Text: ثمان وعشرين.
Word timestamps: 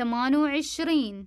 ثمان 0.00 0.36
وعشرين. 0.36 1.26